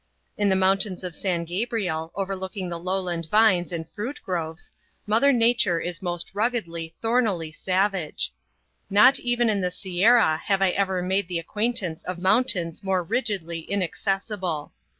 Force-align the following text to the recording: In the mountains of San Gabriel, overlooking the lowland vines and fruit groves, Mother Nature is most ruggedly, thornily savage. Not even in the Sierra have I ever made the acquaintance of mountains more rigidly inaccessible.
In 0.35 0.49
the 0.49 0.55
mountains 0.55 1.03
of 1.03 1.15
San 1.15 1.45
Gabriel, 1.45 2.11
overlooking 2.15 2.69
the 2.69 2.79
lowland 2.79 3.29
vines 3.29 3.71
and 3.71 3.87
fruit 3.91 4.19
groves, 4.25 4.71
Mother 5.05 5.31
Nature 5.31 5.79
is 5.79 6.01
most 6.01 6.33
ruggedly, 6.33 6.95
thornily 7.03 7.51
savage. 7.53 8.33
Not 8.89 9.19
even 9.19 9.47
in 9.47 9.61
the 9.61 9.69
Sierra 9.69 10.37
have 10.45 10.59
I 10.59 10.71
ever 10.71 11.03
made 11.03 11.27
the 11.27 11.37
acquaintance 11.37 12.01
of 12.05 12.17
mountains 12.17 12.81
more 12.83 13.03
rigidly 13.03 13.59
inaccessible. 13.59 14.71